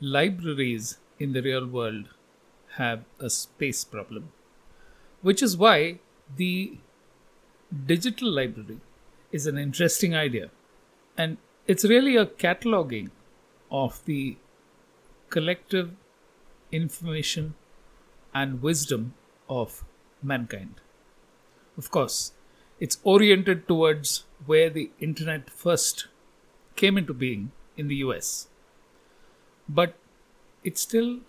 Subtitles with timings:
[0.00, 2.08] libraries in the real world
[2.76, 4.32] have a space problem,
[5.20, 5.98] which is why
[6.36, 6.78] the
[7.86, 8.80] digital library
[9.32, 10.50] is an interesting idea.
[11.16, 11.36] And
[11.66, 13.10] it's really a cataloging
[13.70, 14.36] of the
[15.28, 15.92] collective
[16.72, 17.54] information
[18.34, 19.14] and wisdom
[19.48, 19.84] of
[20.22, 20.80] mankind.
[21.76, 22.32] Of course,
[22.78, 26.08] it's oriented towards where the internet first
[26.76, 28.49] came into being in the US.
[29.72, 29.94] But
[30.64, 31.20] it still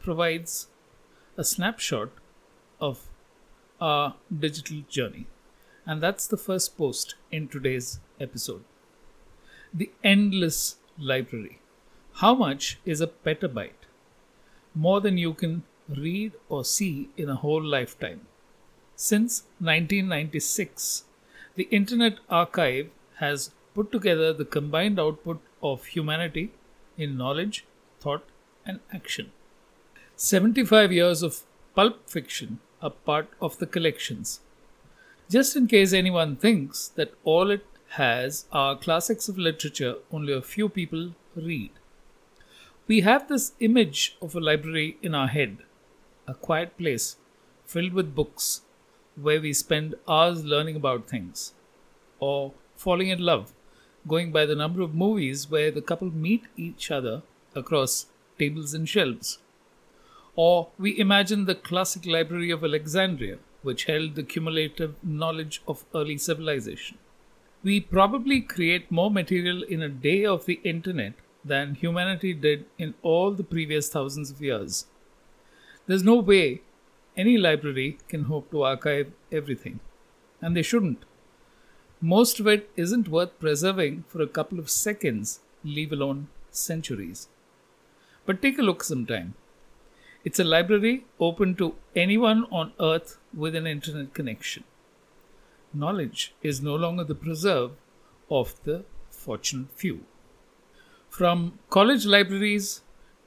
[0.00, 0.68] provides
[1.36, 2.10] a snapshot
[2.80, 3.00] of
[3.80, 4.14] our
[4.46, 5.26] digital journey.
[5.84, 8.62] And that's the first post in today's episode.
[9.74, 11.58] The endless library.
[12.20, 13.88] How much is a petabyte?
[14.76, 18.20] More than you can read or see in a whole lifetime.
[18.94, 21.04] Since 1996,
[21.56, 26.52] the Internet Archive has put together the combined output of humanity
[26.96, 27.64] in knowledge,
[28.02, 28.24] thought,
[28.66, 29.30] and action.
[30.16, 31.42] 75 years of
[31.74, 34.40] pulp fiction are part of the collections.
[35.30, 37.64] Just in case anyone thinks that all it
[37.96, 41.70] has are classics of literature only a few people read.
[42.86, 45.58] We have this image of a library in our head,
[46.26, 47.16] a quiet place
[47.64, 48.62] filled with books
[49.14, 51.52] where we spend hours learning about things,
[52.18, 53.52] or falling in love,
[54.08, 57.22] going by the number of movies where the couple meet each other
[57.54, 58.06] across
[58.38, 59.38] tables and shelves.
[60.34, 66.18] Or we imagine the classic library of Alexandria, which held the cumulative knowledge of early
[66.18, 66.98] civilization.
[67.62, 71.12] We probably create more material in a day of the internet
[71.44, 74.86] than humanity did in all the previous thousands of years.
[75.86, 76.62] There's no way
[77.16, 79.80] any library can hope to archive everything,
[80.40, 81.04] and they shouldn't.
[82.00, 87.28] Most of it isn't worth preserving for a couple of seconds, leave alone centuries.
[88.24, 89.34] But take a look sometime.
[90.24, 94.64] It's a library open to anyone on earth with an internet connection.
[95.74, 97.72] Knowledge is no longer the preserve
[98.30, 100.04] of the fortunate few.
[101.08, 102.82] From college libraries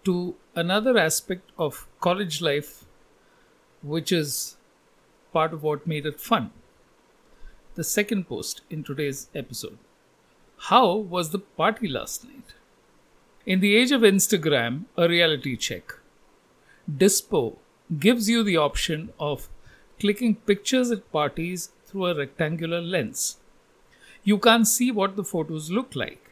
[0.06, 2.86] to another aspect of college life,
[3.84, 4.56] which is
[5.34, 6.52] part of what made it fun.
[7.76, 9.78] The second post in today's episode.
[10.70, 12.54] How was the party last night?
[13.46, 15.94] In the age of Instagram, a reality check.
[16.92, 17.58] Dispo
[18.00, 19.50] gives you the option of
[20.00, 23.38] clicking pictures at parties through a rectangular lens.
[24.24, 26.32] You can't see what the photos look like.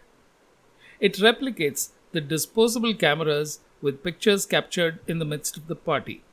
[0.99, 6.23] It replicates the disposable cameras with pictures captured in the midst of the party.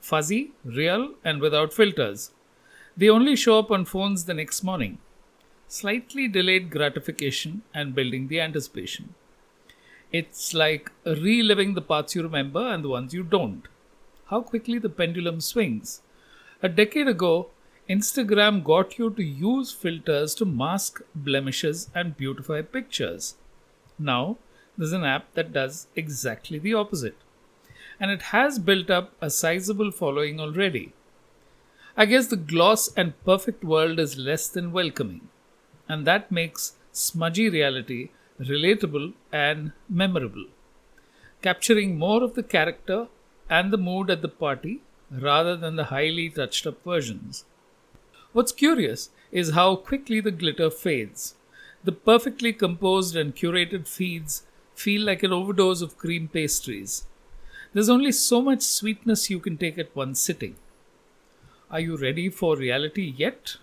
[0.00, 2.30] Fuzzy, real, and without filters.
[2.96, 4.98] They only show up on phones the next morning.
[5.66, 9.16] Slightly delayed gratification and building the anticipation.
[10.12, 13.62] It's like reliving the parts you remember and the ones you don't.
[14.26, 16.02] How quickly the pendulum swings.
[16.62, 17.48] A decade ago,
[17.88, 23.36] Instagram got you to use filters to mask blemishes and beautify pictures.
[23.98, 24.36] Now,
[24.76, 27.16] there's an app that does exactly the opposite.
[27.98, 30.92] And it has built up a sizable following already.
[31.96, 35.28] I guess the gloss and perfect world is less than welcoming.
[35.88, 38.10] And that makes smudgy reality
[38.40, 40.46] relatable and memorable,
[41.42, 43.08] capturing more of the character
[43.48, 47.44] and the mood at the party rather than the highly touched up versions.
[48.32, 51.34] What's curious is how quickly the glitter fades.
[51.84, 54.44] The perfectly composed and curated feeds
[54.74, 57.06] feel like an overdose of cream pastries.
[57.72, 60.56] There's only so much sweetness you can take at one sitting.
[61.70, 63.56] Are you ready for reality yet?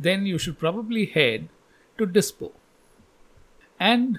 [0.00, 1.48] Then you should probably head
[1.98, 2.52] to Dispo.
[3.78, 4.18] And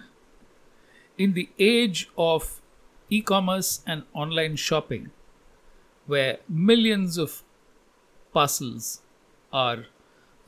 [1.17, 2.61] in the age of
[3.09, 5.11] e commerce and online shopping,
[6.07, 7.43] where millions of
[8.33, 9.01] parcels
[9.51, 9.85] are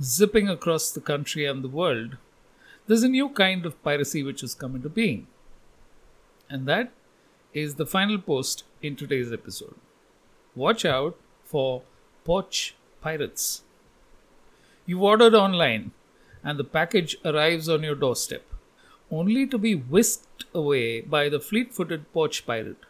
[0.01, 2.17] zipping across the country and the world,
[2.87, 5.27] there's a new kind of piracy which has come into being.
[6.49, 6.91] And that
[7.53, 9.75] is the final post in today's episode.
[10.55, 11.83] Watch out for
[12.23, 13.63] porch pirates.
[14.85, 15.91] You've ordered online
[16.43, 18.43] and the package arrives on your doorstep
[19.11, 22.85] only to be whisked away by the fleet footed porch pirate.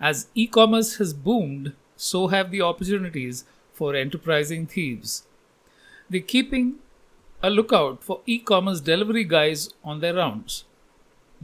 [0.00, 5.24] As e commerce has boomed, so have the opportunities for enterprising thieves.
[6.08, 6.76] They're keeping
[7.42, 10.64] a lookout for e commerce delivery guys on their rounds.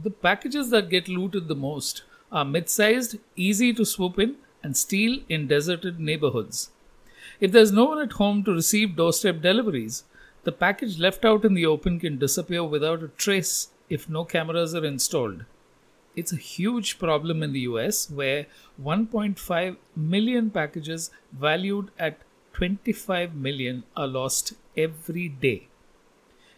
[0.01, 4.77] The packages that get looted the most are mid sized, easy to swoop in, and
[4.77, 6.71] steal in deserted neighborhoods.
[7.39, 10.03] If there's no one at home to receive doorstep deliveries,
[10.43, 14.73] the package left out in the open can disappear without a trace if no cameras
[14.73, 15.45] are installed.
[16.15, 18.45] It's a huge problem in the US where
[18.81, 22.19] 1.5 million packages valued at
[22.53, 25.67] 25 million are lost every day.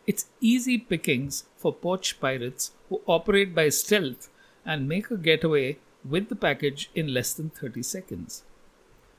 [0.06, 4.30] It's easy pickings for porch pirates who operate by stealth
[4.66, 8.44] and make a getaway with the package in less than 30 seconds.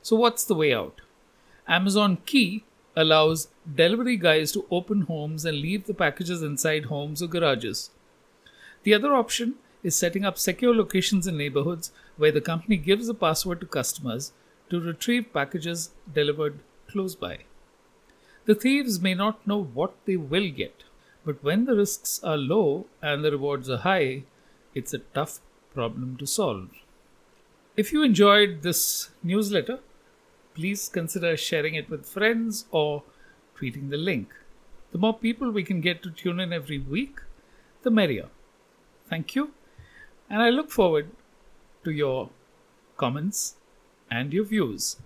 [0.02, 1.00] So, what's the way out?
[1.66, 2.64] Amazon Key
[2.94, 7.90] allows delivery guys to open homes and leave the packages inside homes or garages.
[8.86, 13.14] The other option is setting up secure locations in neighborhoods where the company gives a
[13.14, 14.30] password to customers
[14.70, 17.38] to retrieve packages delivered close by.
[18.44, 20.84] The thieves may not know what they will get,
[21.24, 24.22] but when the risks are low and the rewards are high,
[24.72, 25.40] it's a tough
[25.74, 26.68] problem to solve.
[27.76, 29.80] If you enjoyed this newsletter,
[30.54, 33.02] please consider sharing it with friends or
[33.58, 34.32] tweeting the link.
[34.92, 37.18] The more people we can get to tune in every week,
[37.82, 38.28] the merrier.
[39.08, 39.52] Thank you
[40.28, 41.10] and I look forward
[41.84, 42.30] to your
[42.96, 43.56] comments
[44.10, 44.96] and your views.